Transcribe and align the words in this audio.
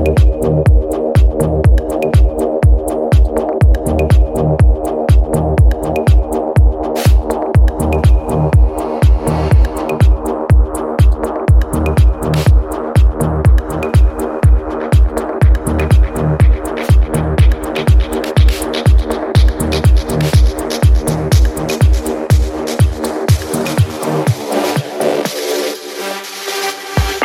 I 0.00 0.02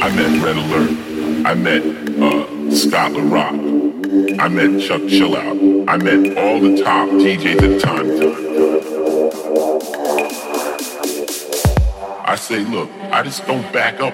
met 0.09 0.43
Red 0.43 0.57
Alert. 0.57 0.91
I 1.45 1.53
met 1.55 1.83
uh 2.19 2.54
Scott 2.75 3.13
La 3.13 3.23
Rock. 3.23 3.53
I 3.53 4.49
met 4.49 4.81
Chuck 4.81 5.01
Chillout. 5.03 5.87
I 5.87 5.95
met 5.95 6.37
all 6.37 6.59
the 6.59 6.83
top 6.83 7.07
DJs 7.07 7.55
at 7.55 7.61
the 7.61 7.79
time. 7.79 8.07
I 12.27 12.35
say, 12.35 12.65
look, 12.65 12.89
I 13.11 13.23
just 13.23 13.45
don't 13.47 13.71
back 13.71 14.01
up 14.01 14.13